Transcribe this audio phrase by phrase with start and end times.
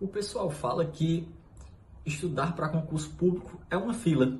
[0.00, 1.28] O pessoal fala que
[2.06, 4.38] estudar para concurso público é uma fila,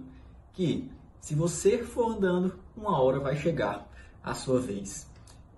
[0.54, 0.90] que
[1.20, 3.86] se você for andando, uma hora vai chegar
[4.24, 5.06] a sua vez.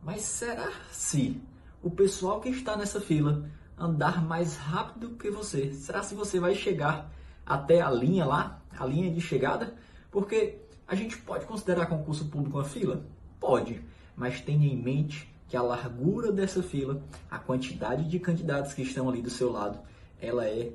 [0.02, 1.40] Mas será se
[1.80, 5.72] o pessoal que está nessa fila andar mais rápido que você?
[5.72, 7.08] Será se você vai chegar
[7.46, 9.76] até a linha lá, a linha de chegada?
[10.10, 13.06] Porque a gente pode considerar concurso público uma fila?
[13.38, 13.80] Pode,
[14.16, 19.06] mas tenha em mente que a largura dessa fila, a quantidade de candidatos que estão
[19.06, 19.78] ali do seu lado,
[20.18, 20.72] ela é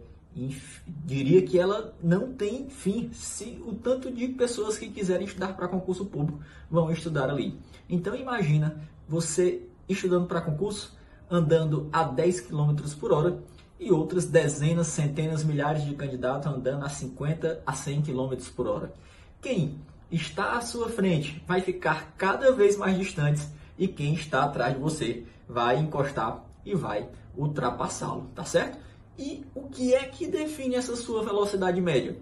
[1.04, 5.68] diria que ela não tem fim se o tanto de pessoas que quiserem estudar para
[5.68, 7.60] concurso público vão estudar ali.
[7.90, 10.96] Então imagina você estudando para concurso,
[11.28, 13.40] andando a 10 km por hora
[13.80, 18.94] e outras dezenas, centenas, milhares de candidatos andando a 50 a 100 km por hora.
[19.42, 19.80] Quem
[20.12, 23.42] está à sua frente vai ficar cada vez mais distante
[23.78, 28.78] e quem está atrás de você vai encostar e vai ultrapassá-lo, tá certo?
[29.18, 32.18] E o que é que define essa sua velocidade média?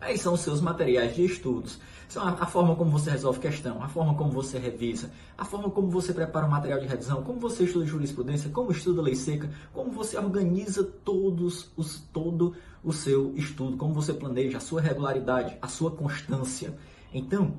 [0.00, 3.82] Aí são os seus materiais de estudos, são a, a, forma como você resolve questão,
[3.82, 7.40] a forma como você revisa, a forma como você prepara o material de revisão, como
[7.40, 13.34] você estuda jurisprudência, como estuda lei seca, como você organiza todos os, todo o seu
[13.34, 16.78] estudo, como você planeja a sua regularidade, a sua constância.
[17.12, 17.54] Então,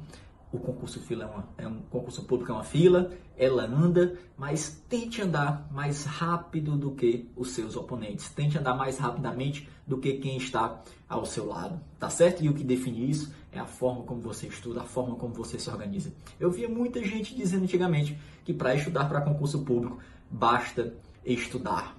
[0.52, 4.82] o concurso fila é, uma, é, um concurso público é uma fila, ela anda, mas
[4.90, 10.14] tente andar mais rápido do que os seus oponentes, tente andar mais rapidamente do que
[10.14, 12.44] quem está ao seu lado, tá certo?
[12.44, 15.60] E o que define isso é a forma como você estuda, a forma como você
[15.60, 16.12] se organiza.
[16.40, 20.94] Eu via muita gente dizendo antigamente que para estudar para concurso público basta
[21.26, 21.99] estudar.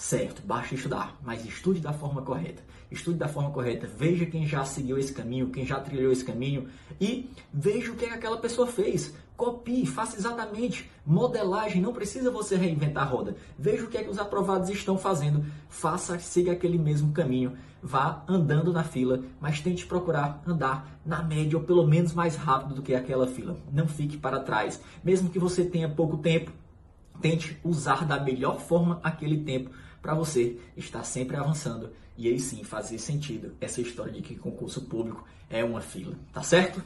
[0.00, 2.62] Certo, basta estudar, mas estude da forma correta.
[2.90, 3.86] Estude da forma correta.
[3.86, 8.06] Veja quem já seguiu esse caminho, quem já trilhou esse caminho e veja o que
[8.06, 9.14] aquela pessoa fez.
[9.36, 10.90] Copie, faça exatamente.
[11.04, 13.36] Modelagem, não precisa você reinventar a roda.
[13.58, 15.44] Veja o que é que os aprovados estão fazendo.
[15.68, 17.58] Faça, siga aquele mesmo caminho.
[17.82, 22.74] Vá andando na fila, mas tente procurar andar na média ou pelo menos mais rápido
[22.74, 23.54] do que aquela fila.
[23.70, 24.80] Não fique para trás.
[25.04, 26.50] Mesmo que você tenha pouco tempo,
[27.20, 29.70] tente usar da melhor forma aquele tempo
[30.00, 34.82] para você estar sempre avançando e aí sim fazer sentido essa história de que concurso
[34.82, 36.82] público é uma fila, tá certo?